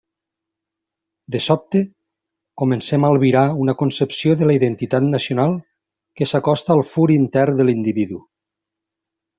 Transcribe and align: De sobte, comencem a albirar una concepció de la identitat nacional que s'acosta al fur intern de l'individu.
De 1.35 1.41
sobte, 1.47 1.81
comencem 2.61 3.05
a 3.05 3.11
albirar 3.15 3.45
una 3.67 3.77
concepció 3.83 4.39
de 4.41 4.49
la 4.53 4.57
identitat 4.61 5.07
nacional 5.13 5.57
que 6.19 6.31
s'acosta 6.35 6.79
al 6.79 6.87
fur 6.95 7.09
intern 7.21 7.63
de 7.63 7.71
l'individu. 7.71 8.21